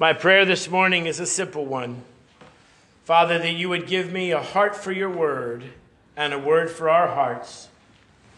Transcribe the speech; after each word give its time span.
My 0.00 0.12
prayer 0.12 0.44
this 0.44 0.70
morning 0.70 1.06
is 1.06 1.18
a 1.18 1.26
simple 1.26 1.66
one. 1.66 2.04
Father, 3.04 3.36
that 3.36 3.54
you 3.54 3.68
would 3.68 3.88
give 3.88 4.12
me 4.12 4.30
a 4.30 4.40
heart 4.40 4.76
for 4.76 4.92
your 4.92 5.10
word 5.10 5.64
and 6.16 6.32
a 6.32 6.38
word 6.38 6.70
for 6.70 6.88
our 6.88 7.08
hearts. 7.08 7.66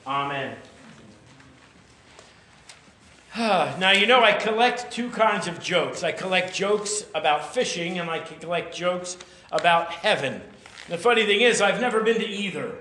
Amen. 0.06 0.56
Ah, 3.36 3.76
now, 3.78 3.90
you 3.90 4.06
know, 4.06 4.22
I 4.22 4.32
collect 4.32 4.90
two 4.90 5.10
kinds 5.10 5.48
of 5.48 5.60
jokes. 5.60 6.02
I 6.02 6.12
collect 6.12 6.54
jokes 6.54 7.04
about 7.14 7.52
fishing 7.52 7.98
and 7.98 8.08
I 8.08 8.20
collect 8.20 8.74
jokes 8.74 9.18
about 9.52 9.92
heaven. 9.92 10.40
The 10.88 10.96
funny 10.96 11.26
thing 11.26 11.42
is, 11.42 11.60
I've 11.60 11.78
never 11.78 12.00
been 12.00 12.20
to 12.20 12.26
either. 12.26 12.74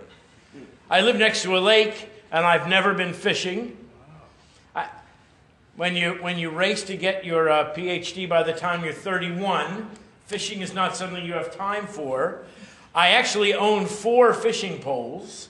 I 0.89 1.01
live 1.01 1.17
next 1.17 1.43
to 1.43 1.57
a 1.57 1.59
lake 1.59 2.09
and 2.31 2.45
I've 2.45 2.69
never 2.69 2.93
been 2.93 3.11
fishing. 3.11 3.75
When, 5.79 5.95
you, 5.95 6.15
when 6.15 6.37
you 6.37 6.49
race 6.49 6.83
to 6.83 6.97
get 6.97 7.23
your 7.23 7.49
uh, 7.49 7.73
PhD 7.73 8.27
by 8.27 8.43
the 8.43 8.51
time 8.51 8.83
you're 8.83 8.91
31, 8.91 9.89
fishing 10.25 10.59
is 10.59 10.73
not 10.73 10.97
something 10.97 11.25
you 11.25 11.31
have 11.31 11.55
time 11.55 11.87
for. 11.87 12.39
I 12.93 13.11
actually 13.11 13.53
own 13.53 13.85
four 13.85 14.33
fishing 14.33 14.81
poles. 14.81 15.47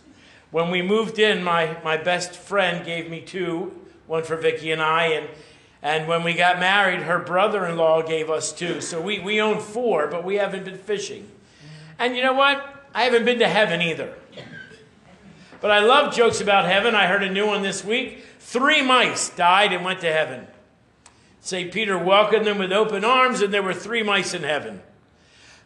When 0.52 0.70
we 0.70 0.84
moved 0.84 1.18
in, 1.18 1.44
my, 1.44 1.78
my 1.84 1.98
best 1.98 2.36
friend 2.36 2.86
gave 2.86 3.10
me 3.10 3.22
two, 3.22 3.74
one 4.06 4.22
for 4.22 4.36
Vicki 4.36 4.72
and 4.72 4.84
I, 4.84 5.06
and, 5.06 5.30
and 5.82 6.08
when 6.08 6.22
we 6.22 6.36
got 6.36 6.60
married, 6.60 7.00
her 7.00 7.18
brother 7.18 7.66
in 7.66 7.76
law 7.76 8.04
gave 8.04 8.30
us 8.30 8.54
two. 8.54 8.82
So 8.82 9.02
we, 9.02 9.18
we 9.18 9.42
own 9.42 9.60
four, 9.60 10.06
but 10.06 10.24
we 10.24 10.36
haven't 10.36 10.64
been 10.64 10.78
fishing. 10.78 11.28
And 11.98 12.16
you 12.16 12.22
know 12.22 12.34
what? 12.34 12.86
I 12.94 13.06
haven't 13.06 13.26
been 13.26 13.40
to 13.40 13.48
heaven 13.48 13.82
either. 13.82 14.14
But 15.62 15.72
I 15.72 15.80
love 15.80 16.14
jokes 16.14 16.42
about 16.42 16.66
heaven. 16.66 16.96
I 16.96 17.08
heard 17.08 17.24
a 17.24 17.32
new 17.32 17.48
one 17.48 17.62
this 17.62 17.84
week. 17.84 18.24
Three 18.40 18.82
mice 18.82 19.30
died 19.30 19.74
and 19.74 19.84
went 19.84 20.02
to 20.02 20.12
heaven. 20.12 20.48
St. 21.42 21.72
Peter 21.72 21.98
welcomed 21.98 22.46
them 22.46 22.58
with 22.58 22.72
open 22.72 23.04
arms, 23.04 23.42
and 23.42 23.54
there 23.54 23.64
were 23.64 23.74
three 23.74 24.04
mice 24.04 24.34
in 24.34 24.44
heaven. 24.44 24.82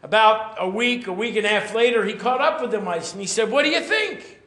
About 0.01 0.55
a 0.59 0.67
week, 0.67 1.07
a 1.07 1.13
week 1.13 1.35
and 1.35 1.45
a 1.45 1.49
half 1.49 1.73
later, 1.73 2.05
he 2.05 2.13
caught 2.13 2.41
up 2.41 2.61
with 2.61 2.71
the 2.71 2.81
mice 2.81 3.13
and 3.13 3.21
he 3.21 3.27
said, 3.27 3.49
What 3.49 3.63
do 3.63 3.69
you 3.69 3.79
think? 3.79 4.41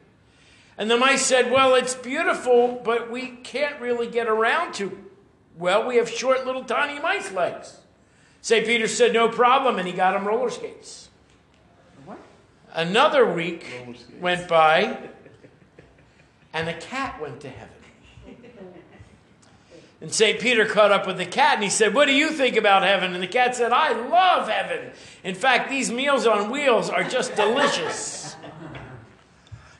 And 0.77 0.91
the 0.91 0.97
mice 0.97 1.25
said, 1.25 1.51
Well, 1.51 1.73
it's 1.73 1.95
beautiful, 1.95 2.79
but 2.83 3.09
we 3.09 3.29
can't 3.43 3.81
really 3.81 4.07
get 4.07 4.27
around 4.27 4.73
to. 4.75 4.95
Well, 5.57 5.87
we 5.87 5.97
have 5.97 6.09
short, 6.09 6.45
little, 6.45 6.63
tiny 6.63 6.99
mice 6.99 7.31
legs. 7.31 7.77
St. 8.41 8.65
Peter 8.65 8.87
said, 8.87 9.13
No 9.13 9.29
problem, 9.29 9.79
and 9.79 9.87
he 9.87 9.93
got 9.93 10.11
them 10.13 10.27
roller 10.27 10.51
skates. 10.51 11.09
What? 12.05 12.19
Another 12.73 13.25
week 13.31 13.65
went 14.21 14.47
by, 14.47 15.09
and 16.57 16.67
a 16.67 16.73
cat 16.73 17.21
went 17.21 17.39
to 17.41 17.49
heaven. 17.49 17.73
And 20.01 20.11
St. 20.11 20.39
Peter 20.39 20.65
caught 20.65 20.91
up 20.91 21.05
with 21.05 21.17
the 21.17 21.25
cat 21.25 21.55
and 21.55 21.63
he 21.63 21.69
said, 21.69 21.93
What 21.93 22.05
do 22.05 22.13
you 22.13 22.31
think 22.31 22.55
about 22.55 22.83
heaven? 22.83 23.13
And 23.13 23.21
the 23.21 23.27
cat 23.27 23.55
said, 23.55 23.71
I 23.71 23.93
love 23.93 24.47
heaven. 24.47 24.91
In 25.23 25.35
fact, 25.35 25.69
these 25.69 25.91
meals 25.91 26.25
on 26.25 26.51
wheels 26.51 26.89
are 26.89 27.03
just 27.03 27.35
delicious. 27.35 28.35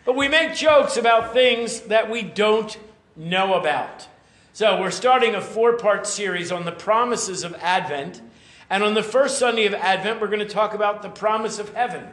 but 0.06 0.16
we 0.16 0.28
make 0.28 0.56
jokes 0.56 0.98
about 0.98 1.34
things 1.34 1.82
that 1.82 2.12
we 2.12 2.22
don't 2.22 2.78
know 3.16 3.56
about. 3.56 4.08
So 4.54 4.80
we're 4.80 4.92
starting 4.92 5.34
a 5.34 5.42
four 5.42 5.78
part 5.78 6.06
series 6.06 6.52
on 6.52 6.66
the 6.66 6.72
promises 6.72 7.44
of 7.44 7.56
Advent. 7.56 8.22
And 8.70 8.84
on 8.84 8.94
the 8.94 9.04
first 9.04 9.40
Sunday 9.40 9.66
of 9.66 9.74
Advent, 9.74 10.22
we're 10.22 10.28
going 10.28 10.40
to 10.40 10.46
talk 10.46 10.76
about 10.76 11.02
the 11.02 11.10
promise 11.10 11.58
of 11.58 11.74
heaven. 11.74 12.08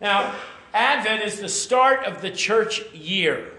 Now, 0.00 0.34
Advent 0.76 1.22
is 1.22 1.40
the 1.40 1.48
start 1.48 2.04
of 2.04 2.20
the 2.20 2.30
church 2.30 2.82
year. 2.92 3.50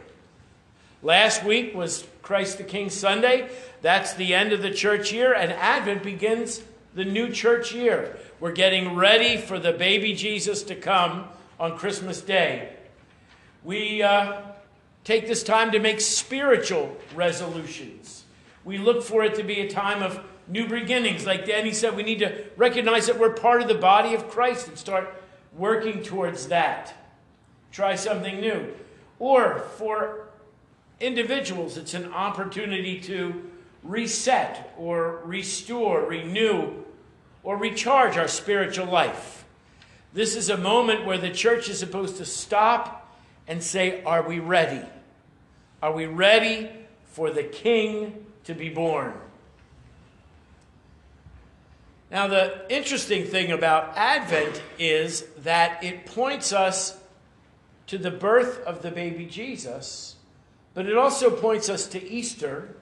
Last 1.01 1.43
week 1.43 1.73
was 1.73 2.05
Christ 2.21 2.59
the 2.59 2.63
King 2.63 2.91
Sunday. 2.91 3.49
That's 3.81 4.13
the 4.13 4.35
end 4.35 4.53
of 4.53 4.61
the 4.61 4.69
church 4.69 5.11
year, 5.11 5.33
and 5.33 5.51
Advent 5.51 6.03
begins 6.03 6.61
the 6.93 7.05
new 7.05 7.31
church 7.31 7.73
year. 7.73 8.19
We're 8.39 8.51
getting 8.51 8.93
ready 8.93 9.37
for 9.37 9.57
the 9.57 9.71
baby 9.71 10.13
Jesus 10.13 10.61
to 10.63 10.75
come 10.75 11.27
on 11.59 11.75
Christmas 11.75 12.21
Day. 12.21 12.75
We 13.63 14.03
uh, 14.03 14.41
take 15.03 15.27
this 15.27 15.41
time 15.41 15.71
to 15.71 15.79
make 15.79 16.01
spiritual 16.01 16.95
resolutions. 17.15 18.25
We 18.63 18.77
look 18.77 19.01
for 19.01 19.23
it 19.23 19.33
to 19.35 19.43
be 19.43 19.61
a 19.61 19.67
time 19.67 20.03
of 20.03 20.23
new 20.47 20.67
beginnings. 20.67 21.25
Like 21.25 21.47
Danny 21.47 21.73
said, 21.73 21.95
we 21.95 22.03
need 22.03 22.19
to 22.19 22.43
recognize 22.57 23.07
that 23.07 23.17
we're 23.17 23.33
part 23.33 23.63
of 23.63 23.67
the 23.67 23.73
body 23.73 24.13
of 24.13 24.29
Christ 24.29 24.67
and 24.67 24.77
start 24.77 25.11
working 25.55 26.03
towards 26.03 26.49
that. 26.49 26.93
Try 27.77 27.93
something 27.93 28.41
new. 28.41 28.73
Or 29.19 29.59
for 29.77 30.29
individuals, 30.99 31.77
it's 31.77 31.93
an 31.93 32.11
opportunity 32.11 32.99
to 33.01 33.51
reset 33.83 34.73
or 34.79 35.21
restore, 35.23 36.01
renew, 36.03 36.73
or 37.43 37.55
recharge 37.55 38.17
our 38.17 38.27
spiritual 38.27 38.87
life. 38.87 39.45
This 40.11 40.35
is 40.35 40.49
a 40.49 40.57
moment 40.57 41.05
where 41.05 41.19
the 41.19 41.29
church 41.29 41.69
is 41.69 41.77
supposed 41.77 42.17
to 42.17 42.25
stop 42.25 43.15
and 43.47 43.61
say, 43.61 44.01
Are 44.05 44.27
we 44.27 44.39
ready? 44.39 44.83
Are 45.83 45.93
we 45.93 46.07
ready 46.07 46.71
for 47.11 47.29
the 47.29 47.43
King 47.43 48.25
to 48.45 48.55
be 48.55 48.69
born? 48.69 49.13
Now, 52.09 52.25
the 52.25 52.65
interesting 52.75 53.25
thing 53.25 53.51
about 53.51 53.95
Advent 53.95 54.63
is 54.79 55.21
that 55.43 55.83
it 55.83 56.07
points 56.07 56.51
us 56.51 56.97
to 57.87 57.97
the 57.97 58.11
birth 58.11 58.59
of 58.63 58.81
the 58.81 58.91
baby 58.91 59.25
Jesus 59.25 60.17
but 60.77 60.85
it 60.85 60.95
also 60.95 61.31
points 61.31 61.69
us 61.69 61.87
to 61.87 62.07
Easter 62.07 62.75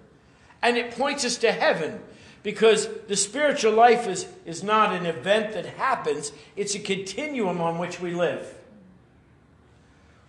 and 0.62 0.76
it 0.76 0.92
points 0.92 1.24
us 1.24 1.38
to 1.38 1.54
heaven 1.54 2.02
because 2.44 2.90
the 3.08 3.16
spiritual 3.16 3.72
life 3.72 4.06
is, 4.06 4.28
is 4.46 4.64
not 4.64 4.94
an 4.94 5.06
event 5.06 5.54
that 5.54 5.66
happens, 5.66 6.34
it's 6.58 6.76
a 6.76 6.80
continuum 6.80 7.62
on 7.62 7.78
which 7.78 8.02
we 8.02 8.14
live. 8.14 8.54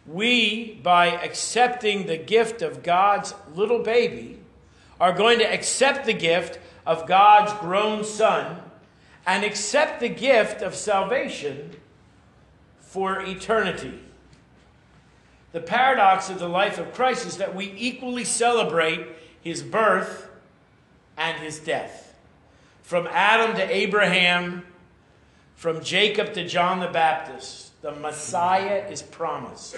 We, 0.06 0.78
by 0.80 1.08
accepting 1.08 2.06
the 2.06 2.16
gift 2.16 2.62
of 2.62 2.84
God's 2.84 3.34
little 3.52 3.80
baby, 3.82 4.38
are 5.00 5.12
going 5.12 5.40
to 5.40 5.52
accept 5.52 6.06
the 6.06 6.12
gift 6.12 6.60
of 6.86 7.08
God's 7.08 7.52
grown 7.54 8.04
son 8.04 8.62
and 9.26 9.42
accept 9.42 9.98
the 9.98 10.08
gift 10.08 10.62
of 10.62 10.76
salvation 10.76 11.72
for 12.78 13.20
eternity. 13.22 13.98
The 15.56 15.62
paradox 15.62 16.28
of 16.28 16.38
the 16.38 16.50
life 16.50 16.76
of 16.76 16.92
Christ 16.92 17.26
is 17.26 17.38
that 17.38 17.54
we 17.54 17.72
equally 17.78 18.24
celebrate 18.24 19.06
his 19.40 19.62
birth 19.62 20.28
and 21.16 21.34
his 21.38 21.58
death. 21.58 22.14
From 22.82 23.06
Adam 23.06 23.56
to 23.56 23.62
Abraham, 23.62 24.66
from 25.54 25.82
Jacob 25.82 26.34
to 26.34 26.46
John 26.46 26.80
the 26.80 26.88
Baptist, 26.88 27.80
the 27.80 27.92
Messiah 27.92 28.86
is 28.90 29.00
promised. 29.00 29.76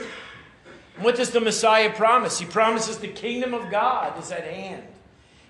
And 0.96 1.04
what 1.04 1.14
does 1.14 1.30
the 1.30 1.40
Messiah 1.40 1.92
promise? 1.92 2.40
He 2.40 2.46
promises 2.46 2.98
the 2.98 3.06
kingdom 3.06 3.54
of 3.54 3.70
God 3.70 4.18
is 4.18 4.32
at 4.32 4.42
hand. 4.42 4.82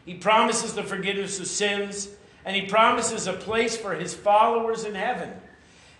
He 0.04 0.12
promises 0.12 0.74
the 0.74 0.82
forgiveness 0.82 1.40
of 1.40 1.46
sins, 1.46 2.10
and 2.44 2.54
he 2.54 2.66
promises 2.66 3.26
a 3.26 3.32
place 3.32 3.78
for 3.78 3.94
his 3.94 4.12
followers 4.12 4.84
in 4.84 4.94
heaven. 4.94 5.32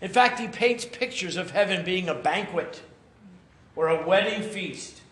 In 0.03 0.11
fact, 0.11 0.39
he 0.39 0.49
paints 0.49 0.85
pictures 0.85 1.39
of 1.39 1.53
heaven 1.53 1.83
being 1.83 2.11
a 2.11 2.15
banquet 2.15 2.83
or 3.79 3.87
a 3.87 4.05
wedding 4.05 4.43
feast 4.43 5.03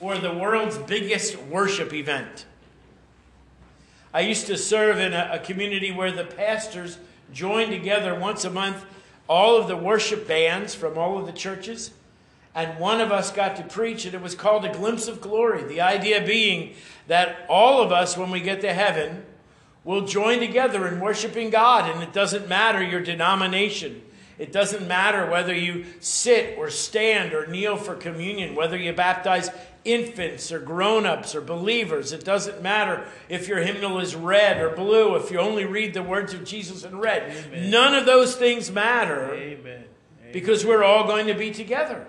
or 0.00 0.18
the 0.18 0.34
world's 0.34 0.76
biggest 0.78 1.40
worship 1.42 1.94
event. 1.94 2.44
I 4.12 4.22
used 4.22 4.48
to 4.48 4.58
serve 4.58 4.98
in 4.98 5.12
a, 5.12 5.30
a 5.34 5.38
community 5.38 5.92
where 5.92 6.10
the 6.10 6.24
pastors 6.24 6.98
joined 7.32 7.70
together 7.70 8.18
once 8.18 8.44
a 8.44 8.50
month 8.50 8.84
all 9.28 9.56
of 9.56 9.68
the 9.68 9.76
worship 9.76 10.26
bands 10.26 10.74
from 10.74 10.98
all 10.98 11.18
of 11.18 11.26
the 11.26 11.32
churches 11.32 11.92
and 12.52 12.80
one 12.80 13.00
of 13.00 13.12
us 13.12 13.30
got 13.30 13.54
to 13.56 13.62
preach, 13.62 14.06
and 14.06 14.14
it 14.14 14.22
was 14.22 14.34
called 14.34 14.64
A 14.64 14.72
Glimpse 14.72 15.08
of 15.08 15.20
Glory. 15.20 15.62
The 15.62 15.82
idea 15.82 16.24
being 16.24 16.72
that 17.06 17.44
all 17.50 17.82
of 17.82 17.92
us, 17.92 18.16
when 18.16 18.30
we 18.30 18.40
get 18.40 18.62
to 18.62 18.72
heaven, 18.72 19.26
will 19.84 20.06
join 20.06 20.40
together 20.40 20.88
in 20.88 20.98
worshiping 20.98 21.50
God, 21.50 21.88
and 21.88 22.02
it 22.02 22.14
doesn't 22.14 22.48
matter 22.48 22.82
your 22.82 23.02
denomination. 23.02 24.00
It 24.38 24.52
doesn't 24.52 24.86
matter 24.86 25.30
whether 25.30 25.54
you 25.54 25.86
sit 26.00 26.58
or 26.58 26.68
stand 26.68 27.32
or 27.32 27.46
kneel 27.46 27.76
for 27.76 27.94
communion, 27.94 28.54
whether 28.54 28.76
you 28.76 28.92
baptize 28.92 29.50
infants 29.84 30.52
or 30.52 30.58
grown 30.58 31.06
ups 31.06 31.34
or 31.34 31.40
believers. 31.40 32.12
It 32.12 32.24
doesn't 32.24 32.62
matter 32.62 33.06
if 33.28 33.48
your 33.48 33.58
hymnal 33.58 33.98
is 33.98 34.14
red 34.14 34.60
or 34.60 34.70
blue, 34.70 35.16
if 35.16 35.30
you 35.30 35.38
only 35.38 35.64
read 35.64 35.94
the 35.94 36.02
words 36.02 36.34
of 36.34 36.44
Jesus 36.44 36.84
in 36.84 36.98
red. 36.98 37.46
Amen. 37.46 37.70
None 37.70 37.94
of 37.94 38.04
those 38.04 38.36
things 38.36 38.70
matter 38.70 39.32
Amen. 39.32 39.62
Amen. 39.64 39.84
because 40.32 40.66
we're 40.66 40.84
all 40.84 41.06
going 41.06 41.28
to 41.28 41.34
be 41.34 41.50
together. 41.50 42.06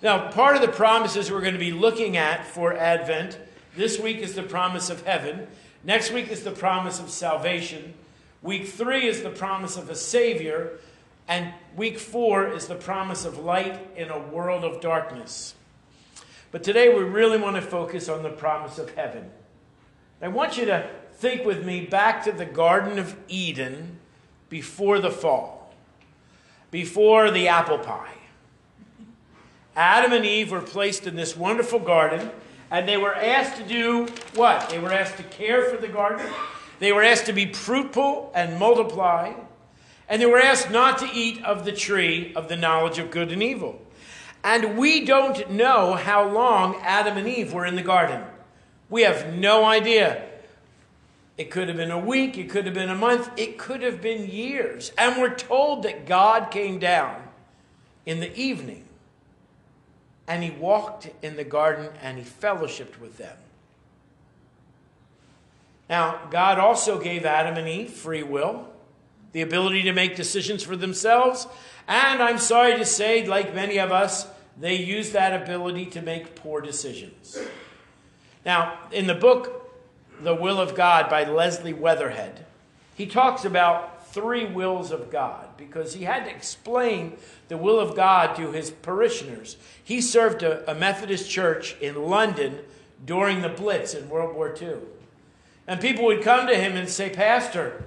Now, 0.00 0.30
part 0.30 0.54
of 0.54 0.62
the 0.62 0.68
promises 0.68 1.30
we're 1.30 1.40
going 1.40 1.54
to 1.54 1.58
be 1.58 1.72
looking 1.72 2.16
at 2.16 2.46
for 2.46 2.72
Advent 2.72 3.36
this 3.74 3.98
week 3.98 4.18
is 4.18 4.34
the 4.34 4.44
promise 4.44 4.90
of 4.90 5.04
heaven, 5.04 5.48
next 5.82 6.12
week 6.12 6.28
is 6.28 6.44
the 6.44 6.52
promise 6.52 7.00
of 7.00 7.10
salvation, 7.10 7.94
week 8.40 8.68
three 8.68 9.08
is 9.08 9.22
the 9.22 9.30
promise 9.30 9.76
of 9.76 9.90
a 9.90 9.96
Savior. 9.96 10.78
And 11.28 11.52
week 11.76 11.98
four 11.98 12.48
is 12.48 12.66
the 12.66 12.74
promise 12.74 13.26
of 13.26 13.38
light 13.38 13.78
in 13.94 14.08
a 14.08 14.18
world 14.18 14.64
of 14.64 14.80
darkness. 14.80 15.54
But 16.50 16.64
today 16.64 16.88
we 16.88 17.02
really 17.02 17.38
want 17.38 17.56
to 17.56 17.62
focus 17.62 18.08
on 18.08 18.22
the 18.22 18.30
promise 18.30 18.78
of 18.78 18.94
heaven. 18.94 19.30
I 20.22 20.28
want 20.28 20.56
you 20.56 20.64
to 20.64 20.88
think 21.12 21.44
with 21.44 21.64
me 21.64 21.84
back 21.84 22.24
to 22.24 22.32
the 22.32 22.46
Garden 22.46 22.98
of 22.98 23.14
Eden 23.28 23.98
before 24.48 24.98
the 24.98 25.10
fall, 25.10 25.74
before 26.70 27.30
the 27.30 27.48
apple 27.48 27.78
pie. 27.78 28.14
Adam 29.76 30.12
and 30.12 30.24
Eve 30.24 30.50
were 30.50 30.62
placed 30.62 31.06
in 31.06 31.14
this 31.14 31.36
wonderful 31.36 31.78
garden, 31.78 32.30
and 32.70 32.88
they 32.88 32.96
were 32.96 33.14
asked 33.14 33.56
to 33.58 33.68
do 33.68 34.06
what? 34.34 34.70
They 34.70 34.78
were 34.78 34.92
asked 34.92 35.18
to 35.18 35.22
care 35.24 35.64
for 35.64 35.76
the 35.76 35.86
garden, 35.88 36.26
they 36.78 36.92
were 36.92 37.02
asked 37.02 37.26
to 37.26 37.32
be 37.32 37.52
fruitful 37.52 38.32
and 38.34 38.58
multiply, 38.58 39.34
and 40.08 40.22
they 40.22 40.26
were 40.26 40.40
asked 40.40 40.70
not 40.70 40.98
to 40.98 41.08
eat 41.12 41.44
of 41.44 41.64
the 41.64 41.72
tree 41.72 42.32
of 42.34 42.48
the 42.48 42.56
knowledge 42.56 42.98
of 42.98 43.10
good 43.10 43.30
and 43.30 43.42
evil. 43.42 43.80
And 44.42 44.78
we 44.78 45.04
don't 45.04 45.50
know 45.50 45.94
how 45.94 46.28
long 46.28 46.76
Adam 46.82 47.16
and 47.16 47.28
Eve 47.28 47.52
were 47.52 47.66
in 47.66 47.76
the 47.76 47.82
garden. 47.82 48.22
We 48.88 49.02
have 49.02 49.34
no 49.34 49.64
idea. 49.64 50.24
It 51.36 51.50
could 51.50 51.68
have 51.68 51.76
been 51.76 51.90
a 51.90 51.98
week, 51.98 52.36
it 52.36 52.50
could 52.50 52.64
have 52.64 52.74
been 52.74 52.88
a 52.88 52.96
month, 52.96 53.30
it 53.36 53.58
could 53.58 53.82
have 53.82 54.00
been 54.00 54.28
years. 54.28 54.92
And 54.98 55.20
we're 55.20 55.34
told 55.34 55.84
that 55.84 56.06
God 56.06 56.50
came 56.50 56.78
down 56.78 57.22
in 58.06 58.20
the 58.20 58.34
evening 58.36 58.84
and 60.26 60.42
he 60.42 60.50
walked 60.50 61.10
in 61.22 61.36
the 61.36 61.44
garden 61.44 61.90
and 62.02 62.18
he 62.18 62.24
fellowshipped 62.24 63.00
with 63.00 63.18
them. 63.18 63.36
Now, 65.88 66.20
God 66.30 66.58
also 66.58 67.00
gave 67.00 67.24
Adam 67.24 67.56
and 67.56 67.68
Eve 67.68 67.90
free 67.90 68.22
will, 68.22 68.68
the 69.32 69.42
ability 69.42 69.82
to 69.82 69.92
make 69.92 70.16
decisions 70.16 70.62
for 70.62 70.76
themselves, 70.76 71.46
and 71.86 72.22
I'm 72.22 72.38
sorry 72.38 72.76
to 72.76 72.84
say, 72.84 73.26
like 73.26 73.54
many 73.54 73.78
of 73.78 73.92
us, 73.92 74.26
they 74.58 74.74
use 74.74 75.12
that 75.12 75.42
ability 75.42 75.86
to 75.86 76.02
make 76.02 76.34
poor 76.34 76.60
decisions. 76.60 77.38
Now, 78.44 78.78
in 78.92 79.06
the 79.06 79.14
book, 79.14 79.70
The 80.22 80.34
Will 80.34 80.60
of 80.60 80.74
God 80.74 81.08
by 81.08 81.24
Leslie 81.24 81.72
Weatherhead, 81.72 82.44
he 82.94 83.06
talks 83.06 83.44
about 83.44 84.06
three 84.08 84.46
wills 84.46 84.90
of 84.90 85.10
God 85.10 85.56
because 85.56 85.94
he 85.94 86.04
had 86.04 86.24
to 86.24 86.30
explain 86.30 87.16
the 87.48 87.56
will 87.56 87.78
of 87.78 87.94
God 87.94 88.34
to 88.36 88.52
his 88.52 88.70
parishioners. 88.70 89.56
He 89.82 90.00
served 90.00 90.42
a, 90.42 90.68
a 90.70 90.74
Methodist 90.74 91.30
church 91.30 91.76
in 91.80 91.94
London 91.94 92.58
during 93.04 93.42
the 93.42 93.48
Blitz 93.48 93.94
in 93.94 94.08
World 94.08 94.34
War 94.34 94.54
II. 94.60 94.78
And 95.66 95.80
people 95.80 96.06
would 96.06 96.22
come 96.22 96.46
to 96.46 96.56
him 96.56 96.76
and 96.76 96.88
say, 96.88 97.10
Pastor, 97.10 97.84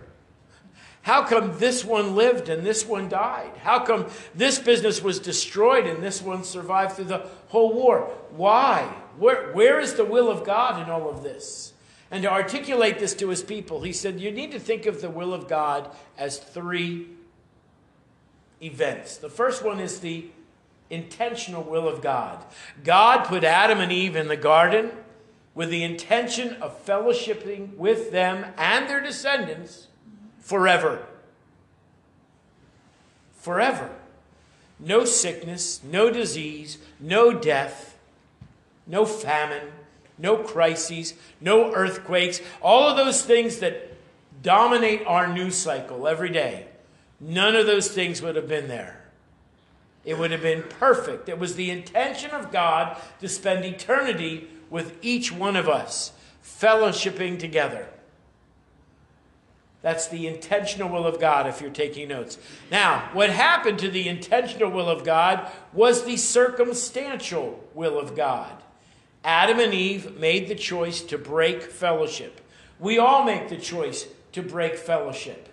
how 1.04 1.24
come 1.24 1.58
this 1.58 1.84
one 1.84 2.16
lived 2.16 2.48
and 2.50 2.64
this 2.64 2.86
one 2.86 3.10
died? 3.10 3.52
How 3.64 3.80
come 3.80 4.08
this 4.36 4.60
business 4.60 5.02
was 5.02 5.20
destroyed 5.20 5.88
and 5.88 6.04
this 6.04 6.22
one 6.22 6.44
survived 6.44 6.96
through 6.96 7.06
the 7.06 7.28
whole 7.48 7.74
war? 7.74 8.12
Why? 8.36 8.84
Where, 9.18 9.52
where 9.54 9.80
is 9.80 9.96
the 9.96 10.06
will 10.06 10.30
of 10.30 10.46
God 10.46 10.82
in 10.82 10.92
all 10.92 11.10
of 11.10 11.24
this? 11.24 11.74
And 12.12 12.24
to 12.24 12.32
articulate 12.32 13.00
this 13.00 13.16
to 13.16 13.30
his 13.30 13.42
people, 13.42 13.82
he 13.82 13.94
said, 13.94 14.20
You 14.20 14.32
need 14.32 14.52
to 14.52 14.60
think 14.60 14.86
of 14.86 15.02
the 15.02 15.10
will 15.10 15.34
of 15.34 15.48
God 15.48 15.90
as 16.18 16.38
three 16.38 17.08
events. 18.62 19.18
The 19.18 19.30
first 19.30 19.64
one 19.64 19.80
is 19.80 20.02
the 20.02 20.26
intentional 20.92 21.64
will 21.64 21.88
of 21.88 22.02
God. 22.02 22.44
God 22.84 23.24
put 23.24 23.44
Adam 23.44 23.80
and 23.80 23.92
Eve 23.92 24.16
in 24.16 24.28
the 24.28 24.38
garden 24.38 24.92
with 25.56 25.70
the 25.70 25.84
intention 25.84 26.54
of 26.62 26.86
fellowshipping 26.86 27.76
with 27.76 28.12
them 28.12 28.46
and 28.58 28.88
their 28.88 29.02
descendants 29.02 29.88
forever. 30.42 31.06
Forever. 33.40 33.90
No 34.80 35.06
sickness, 35.06 35.80
no 35.84 36.10
disease, 36.10 36.78
no 37.00 37.32
death, 37.32 37.98
no 38.86 39.06
famine, 39.06 39.72
no 40.18 40.38
crises, 40.38 41.14
no 41.40 41.74
earthquakes, 41.74 42.42
all 42.62 42.90
of 42.90 42.98
those 42.98 43.24
things 43.24 43.60
that 43.60 43.94
dominate 44.44 45.06
our 45.06 45.32
news 45.32 45.56
cycle 45.56 46.08
every 46.08 46.30
day. 46.30 46.68
None 47.20 47.56
of 47.56 47.68
those 47.68 47.90
things 47.90 48.22
would 48.22 48.36
have 48.36 48.48
been 48.48 48.68
there. 48.68 49.02
It 50.04 50.18
would 50.18 50.32
have 50.32 50.42
been 50.42 50.64
perfect. 50.64 51.30
It 51.30 51.38
was 51.38 51.56
the 51.56 51.70
intention 51.70 52.32
of 52.32 52.52
God 52.52 52.98
to 53.20 53.30
spend 53.30 53.64
eternity 53.64 54.48
with 54.72 54.98
each 55.04 55.32
one 55.32 55.56
of 55.56 55.70
us, 55.70 56.12
fellowshipping 56.44 57.38
together. 57.38 57.88
That's 59.82 60.08
the 60.08 60.28
intentional 60.28 60.90
will 60.90 61.08
of 61.08 61.20
God, 61.20 61.48
if 61.48 61.60
you're 61.60 61.72
taking 61.72 62.10
notes. 62.10 62.38
Now, 62.70 63.10
what 63.14 63.32
happened 63.32 63.80
to 63.80 63.90
the 63.90 64.08
intentional 64.08 64.70
will 64.70 64.90
of 64.90 65.04
God 65.04 65.52
was 65.74 66.04
the 66.04 66.18
circumstantial 66.18 67.64
will 67.74 67.98
of 68.00 68.16
God. 68.16 68.52
Adam 69.24 69.60
and 69.60 69.74
Eve 69.74 70.20
made 70.20 70.48
the 70.48 70.56
choice 70.56 71.02
to 71.02 71.18
break 71.18 71.64
fellowship. 71.64 72.42
We 72.80 73.00
all 73.00 73.24
make 73.24 73.50
the 73.50 73.58
choice 73.58 74.08
to 74.34 74.42
break 74.42 74.76
fellowship. 74.76 75.50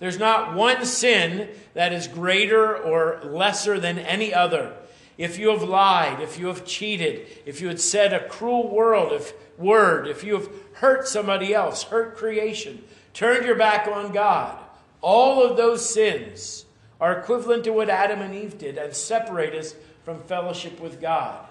There's 0.00 0.18
not 0.18 0.54
one 0.54 0.84
sin 0.84 1.48
that 1.74 1.92
is 1.92 2.08
greater 2.08 2.76
or 2.76 3.20
lesser 3.22 3.78
than 3.78 3.98
any 3.98 4.32
other. 4.32 4.74
If 5.18 5.38
you 5.38 5.50
have 5.50 5.62
lied, 5.62 6.20
if 6.20 6.38
you 6.38 6.46
have 6.46 6.64
cheated, 6.64 7.26
if 7.44 7.60
you 7.60 7.68
had 7.68 7.80
said 7.80 8.12
a 8.12 8.26
cruel 8.26 8.68
word, 8.68 10.06
if, 10.06 10.24
you 10.24 10.34
have 10.34 10.48
hurt 10.74 11.06
somebody 11.06 11.52
else, 11.52 11.82
hurt 11.84 12.16
creation, 12.16 12.82
turned 13.14 13.44
your 13.44 13.56
back 13.56 13.86
on 13.86 14.12
God, 14.12 14.58
all 15.00 15.42
of 15.42 15.56
those 15.56 15.88
sins 15.88 16.64
are 17.00 17.18
equivalent 17.18 17.64
to 17.64 17.72
what 17.72 17.88
Adam 17.88 18.20
and 18.20 18.34
Eve 18.34 18.58
did 18.58 18.76
and 18.76 18.94
separate 18.94 19.54
us 19.54 19.74
from 20.04 20.20
fellowship 20.22 20.80
with 20.80 21.00
God. 21.00 21.46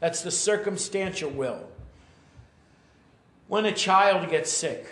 That's 0.00 0.22
the 0.22 0.30
circumstantial 0.30 1.30
will. 1.30 1.68
When 3.48 3.64
a 3.64 3.72
child 3.72 4.28
gets 4.30 4.52
sick, 4.52 4.86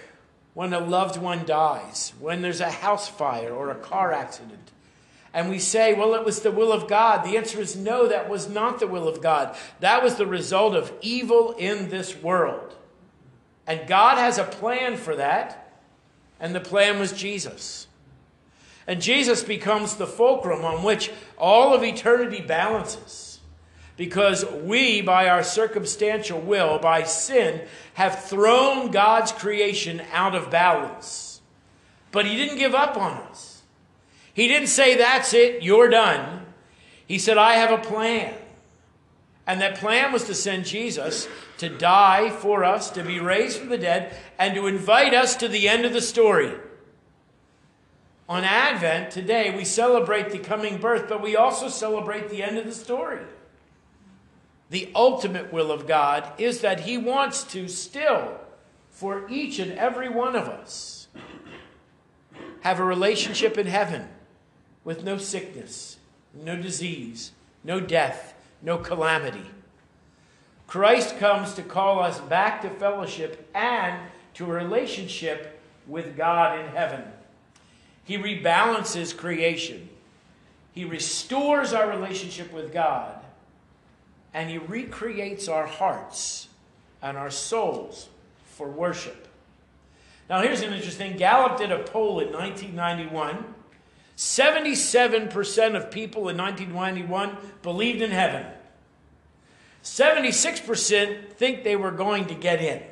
when 0.54 0.72
a 0.72 0.80
loved 0.80 1.20
one 1.20 1.44
dies, 1.44 2.14
when 2.18 2.40
there's 2.40 2.62
a 2.62 2.70
house 2.70 3.08
fire 3.08 3.52
or 3.52 3.70
a 3.70 3.74
car 3.74 4.12
accident. 4.12 4.70
And 5.34 5.50
we 5.50 5.58
say, 5.58 5.92
well, 5.92 6.14
it 6.14 6.24
was 6.24 6.40
the 6.40 6.50
will 6.50 6.72
of 6.72 6.88
God. 6.88 7.22
The 7.22 7.36
answer 7.36 7.60
is 7.60 7.76
no, 7.76 8.08
that 8.08 8.30
was 8.30 8.48
not 8.48 8.80
the 8.80 8.86
will 8.86 9.06
of 9.06 9.20
God. 9.20 9.54
That 9.80 10.02
was 10.02 10.14
the 10.14 10.26
result 10.26 10.74
of 10.74 10.90
evil 11.02 11.52
in 11.58 11.90
this 11.90 12.16
world. 12.16 12.74
And 13.66 13.88
God 13.88 14.18
has 14.18 14.38
a 14.38 14.44
plan 14.44 14.96
for 14.96 15.16
that, 15.16 15.72
and 16.38 16.54
the 16.54 16.60
plan 16.60 17.00
was 17.00 17.12
Jesus. 17.12 17.86
And 18.86 19.02
Jesus 19.02 19.42
becomes 19.42 19.96
the 19.96 20.06
fulcrum 20.06 20.64
on 20.64 20.84
which 20.84 21.10
all 21.36 21.74
of 21.74 21.82
eternity 21.82 22.40
balances 22.40 23.26
because 23.96 24.44
we, 24.44 25.00
by 25.00 25.28
our 25.28 25.42
circumstantial 25.42 26.40
will, 26.40 26.78
by 26.78 27.02
sin, 27.02 27.62
have 27.94 28.24
thrown 28.24 28.90
God's 28.90 29.32
creation 29.32 30.02
out 30.12 30.34
of 30.34 30.50
balance. 30.50 31.40
But 32.12 32.26
He 32.26 32.36
didn't 32.36 32.58
give 32.58 32.74
up 32.74 32.96
on 32.96 33.12
us. 33.12 33.62
He 34.34 34.48
didn't 34.48 34.68
say, 34.68 34.96
That's 34.96 35.32
it, 35.32 35.62
you're 35.62 35.88
done. 35.88 36.44
He 37.08 37.18
said, 37.18 37.38
I 37.38 37.54
have 37.54 37.70
a 37.70 37.82
plan. 37.82 38.34
And 39.46 39.60
that 39.60 39.76
plan 39.76 40.12
was 40.12 40.24
to 40.24 40.34
send 40.34 40.66
Jesus 40.66 41.28
to 41.58 41.68
die 41.68 42.30
for 42.30 42.64
us, 42.64 42.90
to 42.90 43.02
be 43.02 43.20
raised 43.20 43.58
from 43.58 43.68
the 43.68 43.78
dead, 43.78 44.14
and 44.38 44.54
to 44.54 44.66
invite 44.66 45.14
us 45.14 45.36
to 45.36 45.48
the 45.48 45.68
end 45.68 45.84
of 45.84 45.92
the 45.92 46.00
story. 46.00 46.52
On 48.28 48.42
Advent, 48.42 49.12
today, 49.12 49.54
we 49.56 49.64
celebrate 49.64 50.30
the 50.30 50.38
coming 50.38 50.78
birth, 50.78 51.08
but 51.08 51.22
we 51.22 51.36
also 51.36 51.68
celebrate 51.68 52.28
the 52.28 52.42
end 52.42 52.58
of 52.58 52.64
the 52.64 52.72
story 52.72 53.20
the 54.70 54.90
ultimate 54.94 55.52
will 55.52 55.70
of 55.70 55.86
God 55.86 56.32
is 56.38 56.60
that 56.60 56.80
He 56.80 56.98
wants 56.98 57.44
to 57.44 57.68
still, 57.68 58.38
for 58.90 59.28
each 59.28 59.58
and 59.58 59.72
every 59.72 60.08
one 60.08 60.34
of 60.34 60.48
us, 60.48 61.08
have 62.62 62.80
a 62.80 62.84
relationship 62.84 63.56
in 63.56 63.66
heaven 63.66 64.08
with 64.82 65.04
no 65.04 65.18
sickness, 65.18 65.98
no 66.34 66.60
disease, 66.60 67.32
no 67.62 67.80
death, 67.80 68.34
no 68.62 68.78
calamity. 68.78 69.44
Christ 70.66 71.18
comes 71.18 71.54
to 71.54 71.62
call 71.62 72.00
us 72.00 72.20
back 72.20 72.62
to 72.62 72.70
fellowship 72.70 73.48
and 73.54 73.98
to 74.34 74.44
a 74.44 74.54
relationship 74.54 75.60
with 75.86 76.16
God 76.16 76.58
in 76.58 76.66
heaven. 76.68 77.02
He 78.04 78.18
rebalances 78.18 79.16
creation. 79.16 79.88
He 80.72 80.84
restores 80.84 81.72
our 81.72 81.88
relationship 81.88 82.52
with 82.52 82.72
God 82.72 83.16
and 84.36 84.50
He 84.50 84.58
recreates 84.58 85.48
our 85.48 85.66
hearts 85.66 86.48
and 87.00 87.16
our 87.16 87.30
souls 87.30 88.10
for 88.44 88.68
worship. 88.68 89.28
Now, 90.28 90.42
here's 90.42 90.60
an 90.60 90.74
interesting 90.74 91.16
Gallup 91.16 91.56
did 91.56 91.72
a 91.72 91.78
poll 91.78 92.20
in 92.20 92.32
1991. 92.32 93.54
77% 94.16 95.76
of 95.76 95.90
people 95.90 96.28
in 96.28 96.36
1991 96.36 97.36
believed 97.62 98.02
in 98.02 98.10
heaven. 98.10 98.46
76% 99.82 101.32
think 101.32 101.64
they 101.64 101.76
were 101.76 101.90
going 101.90 102.26
to 102.26 102.34
get 102.34 102.60
in. 102.60 102.82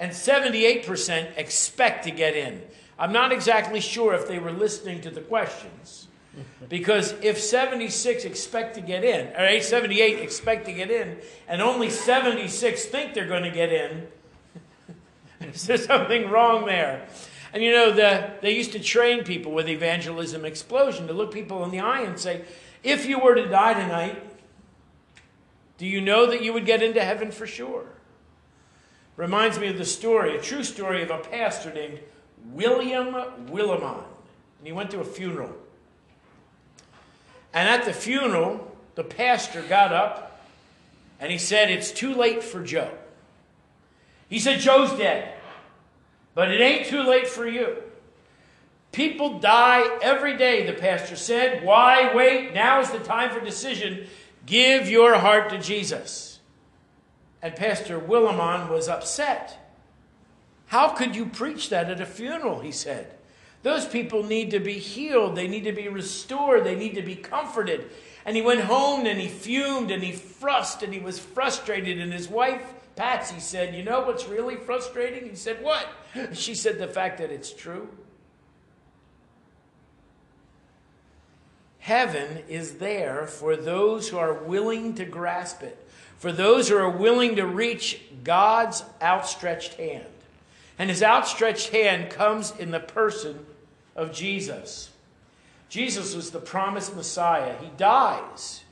And 0.00 0.12
78% 0.12 1.36
expect 1.36 2.04
to 2.04 2.10
get 2.10 2.34
in. 2.34 2.62
I'm 2.98 3.12
not 3.12 3.32
exactly 3.32 3.80
sure 3.80 4.14
if 4.14 4.26
they 4.26 4.38
were 4.38 4.52
listening 4.52 5.00
to 5.02 5.10
the 5.10 5.20
questions. 5.20 6.08
Because 6.68 7.12
if 7.20 7.38
76 7.38 8.24
expect 8.24 8.74
to 8.76 8.80
get 8.80 9.04
in, 9.04 9.28
or 9.36 9.60
78 9.60 10.20
expect 10.20 10.64
to 10.64 10.72
get 10.72 10.90
in, 10.90 11.18
and 11.46 11.60
only 11.60 11.90
76 11.90 12.86
think 12.86 13.12
they're 13.12 13.28
going 13.28 13.42
to 13.42 13.50
get 13.50 13.70
in, 13.70 14.08
Is 15.52 15.66
there 15.66 15.78
something 15.78 16.30
wrong 16.30 16.66
there? 16.66 17.06
And 17.52 17.62
you 17.62 17.72
know, 17.72 17.92
the, 17.92 18.32
they 18.40 18.54
used 18.54 18.72
to 18.72 18.80
train 18.80 19.24
people 19.24 19.52
with 19.52 19.68
evangelism 19.68 20.44
explosion 20.44 21.06
to 21.08 21.12
look 21.12 21.32
people 21.32 21.64
in 21.64 21.70
the 21.70 21.80
eye 21.80 22.00
and 22.00 22.18
say, 22.18 22.44
if 22.82 23.06
you 23.06 23.18
were 23.18 23.34
to 23.34 23.46
die 23.46 23.74
tonight, 23.74 24.22
do 25.78 25.86
you 25.86 26.00
know 26.00 26.26
that 26.26 26.42
you 26.42 26.52
would 26.52 26.66
get 26.66 26.82
into 26.82 27.02
heaven 27.02 27.30
for 27.30 27.46
sure? 27.46 27.86
Reminds 29.16 29.58
me 29.58 29.68
of 29.68 29.76
the 29.76 29.84
story, 29.84 30.36
a 30.36 30.40
true 30.40 30.64
story 30.64 31.02
of 31.02 31.10
a 31.10 31.18
pastor 31.18 31.72
named 31.72 32.00
William 32.52 33.14
Willimon. 33.48 34.04
And 34.58 34.66
he 34.66 34.72
went 34.72 34.90
to 34.92 35.00
a 35.00 35.04
funeral. 35.04 35.54
And 37.52 37.68
at 37.68 37.84
the 37.84 37.92
funeral, 37.92 38.76
the 38.94 39.04
pastor 39.04 39.62
got 39.62 39.92
up 39.92 40.40
and 41.20 41.30
he 41.30 41.38
said, 41.38 41.70
It's 41.70 41.92
too 41.92 42.14
late 42.14 42.42
for 42.42 42.62
Joe. 42.62 42.90
He 44.28 44.38
said, 44.38 44.60
Joe's 44.60 44.96
dead, 44.96 45.34
but 46.34 46.50
it 46.50 46.60
ain't 46.60 46.86
too 46.86 47.02
late 47.02 47.26
for 47.26 47.46
you. 47.46 47.76
People 48.92 49.38
die 49.38 49.98
every 50.02 50.36
day, 50.36 50.66
the 50.66 50.74
pastor 50.74 51.16
said. 51.16 51.64
Why 51.64 52.14
wait? 52.14 52.52
Now 52.52 52.80
is 52.80 52.90
the 52.90 52.98
time 52.98 53.30
for 53.30 53.40
decision. 53.40 54.06
Give 54.44 54.88
your 54.88 55.14
heart 55.18 55.50
to 55.50 55.58
Jesus. 55.58 56.40
And 57.40 57.56
Pastor 57.56 57.98
Willimon 57.98 58.68
was 58.68 58.88
upset. 58.88 59.58
How 60.66 60.88
could 60.88 61.16
you 61.16 61.26
preach 61.26 61.70
that 61.70 61.90
at 61.90 62.00
a 62.00 62.06
funeral? 62.06 62.60
He 62.60 62.72
said. 62.72 63.14
Those 63.62 63.86
people 63.86 64.24
need 64.24 64.50
to 64.50 64.58
be 64.58 64.74
healed. 64.74 65.36
They 65.36 65.48
need 65.48 65.64
to 65.64 65.72
be 65.72 65.88
restored. 65.88 66.64
They 66.64 66.74
need 66.74 66.94
to 66.96 67.02
be 67.02 67.14
comforted. 67.14 67.90
And 68.24 68.36
he 68.36 68.42
went 68.42 68.62
home 68.62 69.06
and 69.06 69.20
he 69.20 69.28
fumed 69.28 69.90
and 69.90 70.02
he 70.02 70.12
frustrated 70.12 70.88
and 70.88 70.94
he 70.94 71.04
was 71.04 71.18
frustrated. 71.18 72.00
And 72.00 72.12
his 72.12 72.28
wife, 72.28 72.62
Patsy, 72.96 73.40
said, 73.40 73.74
You 73.74 73.82
know 73.82 74.00
what's 74.02 74.26
really 74.26 74.56
frustrating? 74.56 75.28
He 75.28 75.36
said, 75.36 75.62
What? 75.62 75.86
She 76.34 76.54
said, 76.54 76.78
The 76.78 76.88
fact 76.88 77.18
that 77.18 77.30
it's 77.30 77.52
true. 77.52 77.88
Heaven 81.78 82.44
is 82.48 82.74
there 82.74 83.26
for 83.26 83.56
those 83.56 84.08
who 84.08 84.16
are 84.16 84.34
willing 84.34 84.94
to 84.94 85.04
grasp 85.04 85.62
it, 85.62 85.76
for 86.16 86.30
those 86.30 86.68
who 86.68 86.76
are 86.76 86.88
willing 86.88 87.36
to 87.36 87.46
reach 87.46 88.00
God's 88.22 88.84
outstretched 89.00 89.74
hand. 89.74 90.06
And 90.78 90.90
his 90.90 91.02
outstretched 91.02 91.70
hand 91.70 92.10
comes 92.10 92.52
in 92.56 92.70
the 92.70 92.80
person 92.80 93.44
of 93.96 94.12
Jesus. 94.12 94.90
Jesus 95.68 96.14
was 96.14 96.30
the 96.30 96.38
promised 96.38 96.94
Messiah. 96.94 97.56
He 97.60 97.70
dies. 97.76 98.62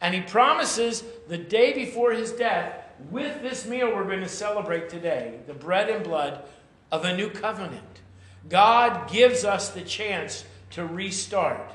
And 0.00 0.14
he 0.14 0.20
promises 0.20 1.02
the 1.28 1.38
day 1.38 1.72
before 1.72 2.12
his 2.12 2.32
death, 2.32 2.85
with 3.10 3.42
this 3.42 3.66
meal 3.66 3.94
we're 3.94 4.04
going 4.04 4.20
to 4.20 4.28
celebrate 4.28 4.88
today, 4.88 5.40
the 5.46 5.54
bread 5.54 5.88
and 5.88 6.04
blood 6.04 6.42
of 6.90 7.04
a 7.04 7.16
new 7.16 7.30
covenant. 7.30 8.00
God 8.48 9.10
gives 9.10 9.44
us 9.44 9.70
the 9.70 9.82
chance 9.82 10.44
to 10.70 10.86
restart. 10.86 11.72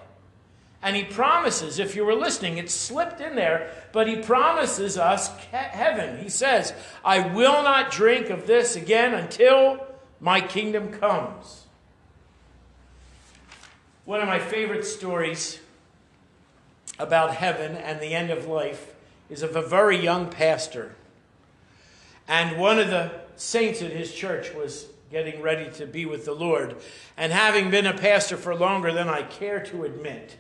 And 0.83 0.95
he 0.95 1.03
promises, 1.03 1.77
if 1.77 1.95
you 1.95 2.03
were 2.03 2.15
listening, 2.15 2.57
it 2.57 2.69
slipped 2.69 3.21
in 3.21 3.35
there, 3.35 3.71
but 3.91 4.07
he 4.07 4.17
promises 4.17 4.97
us 4.97 5.29
heaven. 5.51 6.17
He 6.23 6.29
says, 6.29 6.73
I 7.05 7.27
will 7.27 7.61
not 7.61 7.91
drink 7.91 8.29
of 8.29 8.47
this 8.47 8.75
again 8.75 9.13
until 9.13 9.85
my 10.19 10.41
kingdom 10.41 10.91
comes. 10.91 11.65
One 14.05 14.21
of 14.21 14.27
my 14.27 14.39
favorite 14.39 14.85
stories 14.85 15.59
about 16.97 17.35
heaven 17.35 17.75
and 17.75 17.99
the 17.99 18.13
end 18.13 18.31
of 18.31 18.47
life 18.47 18.95
is 19.29 19.43
of 19.43 19.55
a 19.55 19.61
very 19.61 19.97
young 19.97 20.29
pastor. 20.29 20.95
And 22.31 22.57
one 22.57 22.79
of 22.79 22.89
the 22.89 23.11
saints 23.35 23.81
in 23.81 23.91
his 23.91 24.13
church 24.13 24.53
was 24.53 24.87
getting 25.11 25.41
ready 25.41 25.69
to 25.71 25.85
be 25.85 26.05
with 26.05 26.23
the 26.23 26.33
Lord. 26.33 26.77
And 27.17 27.33
having 27.33 27.69
been 27.69 27.85
a 27.85 27.93
pastor 27.93 28.37
for 28.37 28.55
longer 28.55 28.93
than 28.93 29.09
I 29.09 29.23
care 29.23 29.59
to 29.65 29.83
admit, 29.83 30.37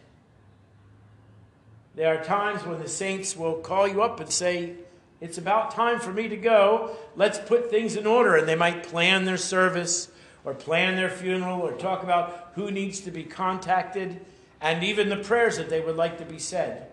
there 1.93 2.15
are 2.17 2.23
times 2.23 2.65
when 2.65 2.79
the 2.79 2.87
saints 2.87 3.35
will 3.35 3.55
call 3.55 3.89
you 3.89 4.01
up 4.01 4.21
and 4.21 4.29
say, 4.31 4.75
It's 5.19 5.37
about 5.37 5.71
time 5.71 5.99
for 5.99 6.13
me 6.13 6.29
to 6.29 6.37
go. 6.37 6.95
Let's 7.17 7.39
put 7.39 7.69
things 7.69 7.97
in 7.97 8.07
order. 8.07 8.37
And 8.37 8.47
they 8.47 8.55
might 8.55 8.83
plan 8.83 9.25
their 9.25 9.35
service 9.35 10.09
or 10.45 10.53
plan 10.53 10.95
their 10.95 11.09
funeral 11.09 11.59
or 11.59 11.73
talk 11.73 12.03
about 12.03 12.53
who 12.55 12.71
needs 12.71 13.01
to 13.01 13.11
be 13.11 13.25
contacted 13.25 14.25
and 14.61 14.81
even 14.81 15.09
the 15.09 15.17
prayers 15.17 15.57
that 15.57 15.69
they 15.69 15.81
would 15.81 15.97
like 15.97 16.19
to 16.19 16.25
be 16.25 16.39
said. 16.39 16.90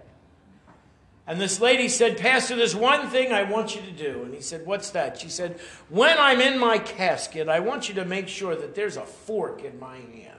And 1.29 1.39
this 1.39 1.61
lady 1.61 1.89
said, 1.89 2.17
Pastor, 2.17 2.57
there's 2.57 2.75
one 2.75 3.11
thing 3.11 3.35
I 3.35 3.43
want 3.43 3.77
you 3.77 3.83
to 3.83 3.91
do. 3.91 4.23
And 4.23 4.33
he 4.33 4.41
said, 4.41 4.65
What's 4.65 4.91
that? 4.91 5.21
She 5.21 5.29
said, 5.29 5.61
When 5.91 6.17
I'm 6.19 6.41
in 6.41 6.59
my 6.59 6.79
casket, 6.79 7.51
I 7.51 7.61
want 7.61 7.87
you 7.87 7.95
to 7.97 8.07
make 8.07 8.29
sure 8.29 8.57
that 8.57 8.75
there's 8.75 8.97
a 8.97 9.05
fork 9.05 9.63
in 9.63 9.79
my 9.79 9.97
hand. 9.97 10.39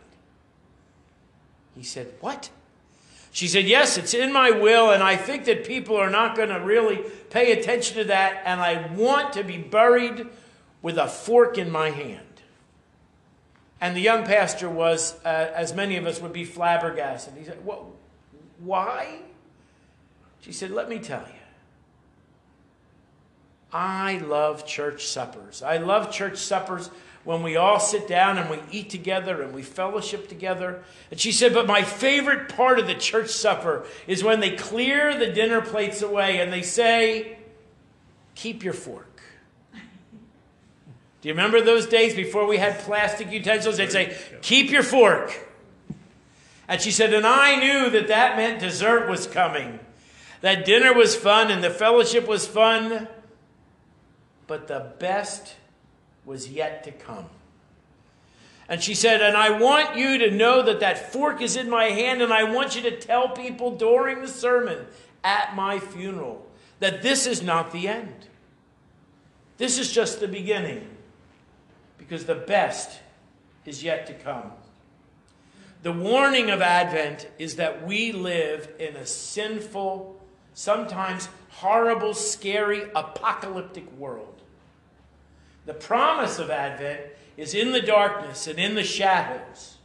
He 1.76 1.84
said, 1.84 2.12
What? 2.22 2.50
She 3.32 3.48
said, 3.48 3.66
Yes, 3.66 4.00
it's 4.00 4.16
in 4.16 4.34
my 4.34 4.50
will, 4.50 4.90
and 4.90 5.04
I 5.04 5.16
think 5.16 5.46
that 5.46 5.64
people 5.64 5.96
are 5.96 6.10
not 6.10 6.36
going 6.36 6.50
to 6.50 6.60
really 6.60 7.04
pay 7.30 7.52
attention 7.52 7.98
to 7.98 8.04
that, 8.06 8.42
and 8.44 8.60
I 8.60 8.92
want 8.96 9.34
to 9.34 9.44
be 9.44 9.60
buried 9.60 10.26
with 10.82 10.98
a 10.98 11.08
fork 11.08 11.60
in 11.60 11.70
my 11.70 11.92
hand. 11.92 12.26
And 13.80 13.96
the 13.96 14.02
young 14.02 14.26
pastor 14.26 14.68
was, 14.68 15.24
uh, 15.24 15.52
as 15.54 15.72
many 15.72 15.98
of 15.98 16.08
us 16.08 16.20
would 16.20 16.34
be, 16.34 16.46
flabbergasted. 16.46 17.36
He 17.38 17.46
said, 17.46 17.60
Why? 18.58 19.20
She 20.42 20.52
said, 20.52 20.72
Let 20.72 20.90
me 20.90 21.00
tell 21.00 21.22
you. 21.22 21.40
I 23.72 24.18
love 24.18 24.66
church 24.66 25.06
suppers. 25.06 25.62
I 25.62 25.78
love 25.78 26.12
church 26.12 26.38
suppers 26.38 26.90
when 27.24 27.44
we 27.44 27.56
all 27.58 27.80
sit 27.80 28.08
down 28.08 28.38
and 28.38 28.50
we 28.50 28.60
eat 28.72 28.90
together 28.90 29.42
and 29.44 29.54
we 29.54 29.62
fellowship 29.62 30.28
together. 30.28 30.82
And 31.12 31.20
she 31.20 31.32
said, 31.32 31.54
But 31.54 31.68
my 31.68 31.84
favorite 31.84 32.50
part 32.50 32.80
of 32.80 32.88
the 32.88 32.96
church 32.96 33.30
supper 33.30 33.86
is 34.08 34.24
when 34.24 34.40
they 34.40 34.56
clear 34.56 35.18
the 35.18 35.32
dinner 35.32 35.62
plates 35.62 36.02
away 36.02 36.40
and 36.40 36.52
they 36.52 36.64
say, 36.64 37.38
Keep 38.36 38.64
your 38.64 38.74
fork. 38.74 39.06
Do 41.22 41.28
you 41.28 41.34
remember 41.34 41.60
those 41.60 41.86
days 41.86 42.16
before 42.16 42.48
we 42.48 42.58
had 42.58 42.80
plastic 42.80 43.30
utensils? 43.32 43.78
They'd 43.78 43.92
say, 43.92 44.18
Keep 44.42 44.72
your 44.72 44.84
fork. 44.84 45.48
And 46.68 46.80
she 46.80 46.92
said, 46.92 47.14
And 47.14 47.28
I 47.28 47.58
knew 47.58 47.90
that 47.90 48.08
that 48.08 48.38
meant 48.38 48.62
dessert 48.62 49.10
was 49.10 49.28
coming, 49.28 49.80
that 50.42 50.66
dinner 50.66 50.94
was 50.94 51.16
fun 51.16 51.52
and 51.52 51.64
the 51.64 51.70
fellowship 51.70 52.28
was 52.28 52.48
fun, 52.48 53.08
but 54.48 54.68
the 54.68 54.92
best 55.00 55.56
was 56.26 56.50
yet 56.50 56.84
to 56.84 56.92
come. 56.92 57.26
And 58.68 58.84
she 58.84 58.94
said, 58.94 59.22
And 59.22 59.36
I 59.36 59.60
want 59.60 59.98
you 59.98 60.20
to 60.20 60.32
know 60.32 60.62
that 60.62 60.80
that 60.80 61.12
fork 61.12 61.42
is 61.42 61.56
in 61.56 61.70
my 61.70 61.86
hand, 61.86 62.22
and 62.22 62.32
I 62.32 62.44
want 62.44 62.76
you 62.76 62.84
to 62.84 62.98
tell 62.98 63.30
people 63.30 63.76
during 63.76 64.22
the 64.22 64.28
sermon 64.28 64.86
at 65.24 65.56
my 65.56 65.80
funeral 65.80 66.46
that 66.80 67.02
this 67.02 67.26
is 67.26 67.42
not 67.42 67.72
the 67.72 67.88
end. 67.88 68.28
This 69.58 69.78
is 69.78 69.92
just 69.92 70.20
the 70.20 70.28
beginning, 70.28 70.88
because 71.98 72.26
the 72.26 72.36
best 72.36 73.00
is 73.66 73.84
yet 73.84 74.08
to 74.08 74.14
come. 74.14 74.52
The 75.82 75.92
warning 75.92 76.50
of 76.50 76.62
Advent 76.62 77.28
is 77.40 77.56
that 77.56 77.86
we 77.86 78.12
live 78.12 78.70
in 78.80 78.96
a 78.96 79.06
sinful, 79.06 80.19
sometimes 80.60 81.30
horrible, 81.52 82.14
scary, 82.14 82.84
apocalyptic 82.94 83.90
world. 83.98 84.42
The 85.66 85.74
promise 85.74 86.38
of 86.38 86.50
Advent 86.50 87.00
is 87.38 87.54
in 87.54 87.72
the 87.72 87.82
darkness 87.82 88.46
and 88.46 88.60
in 88.60 88.76
the 88.76 88.84
shadows, 88.84 89.78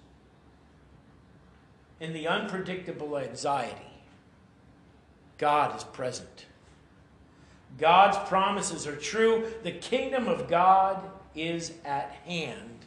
in 2.00 2.12
the 2.12 2.26
unpredictable 2.26 3.16
anxiety. 3.16 4.02
God 5.38 5.76
is 5.76 5.84
present. 5.84 6.46
God's 7.78 8.18
promises 8.28 8.84
are 8.84 8.96
true. 8.96 9.46
The 9.62 9.70
kingdom 9.70 10.26
of 10.26 10.48
God 10.48 11.08
is 11.36 11.74
at 11.84 12.10
hand. 12.26 12.80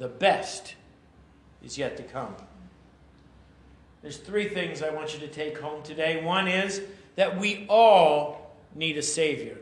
The 0.00 0.08
best 0.08 0.74
is 1.62 1.78
yet 1.78 1.96
to 1.98 2.02
come. 2.02 2.34
There's 4.06 4.18
three 4.18 4.48
things 4.48 4.82
I 4.84 4.90
want 4.90 5.14
you 5.14 5.18
to 5.18 5.26
take 5.26 5.58
home 5.58 5.82
today. 5.82 6.22
One 6.22 6.46
is 6.46 6.80
that 7.16 7.40
we 7.40 7.66
all 7.68 8.54
need 8.72 8.96
a 8.98 9.02
Savior. 9.02 9.58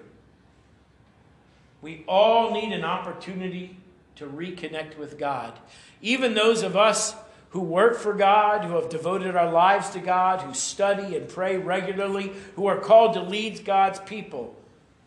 We 1.81 2.05
all 2.07 2.53
need 2.53 2.71
an 2.75 2.85
opportunity 2.85 3.79
to 4.17 4.27
reconnect 4.27 4.99
with 4.99 5.19
God. 5.19 5.59
Even 6.03 6.35
those 6.35 6.63
of 6.63 6.77
us 6.77 7.15
who 7.53 7.61
work 7.61 7.97
for 7.97 8.13
God, 8.13 8.67
who 8.67 8.75
have 8.75 8.91
devoted 8.91 9.35
our 9.35 9.51
lives 9.51 9.89
to 9.93 9.99
God, 9.99 10.43
who 10.43 10.53
study 10.53 11.17
and 11.17 11.27
pray 11.27 11.57
regularly, 11.57 12.31
who 12.55 12.67
are 12.67 12.79
called 12.79 13.15
to 13.15 13.23
lead 13.23 13.65
God's 13.65 14.01
people, 14.01 14.55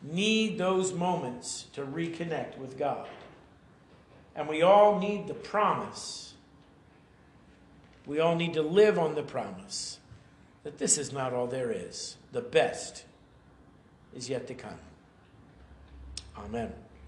need 0.01 0.57
those 0.57 0.93
moments 0.93 1.67
to 1.73 1.83
reconnect 1.83 2.57
with 2.57 2.75
God. 2.75 3.07
And 4.35 4.47
we 4.47 4.63
all 4.63 4.97
need 4.97 5.27
the 5.27 5.35
promise. 5.35 6.26
We 8.07 8.21
all 8.21 8.35
need 8.35 8.53
to 8.53 8.61
live 8.61 8.97
on 8.97 9.15
the 9.15 9.21
promise 9.21 9.99
that 10.63 10.77
this 10.79 10.97
is 10.97 11.11
not 11.11 11.33
all 11.33 11.45
there 11.45 11.71
is. 11.71 12.15
The 12.31 12.41
best 12.41 13.03
is 14.15 14.29
yet 14.29 14.47
to 14.47 14.53
come. 14.53 14.79
Amen. 16.37 16.73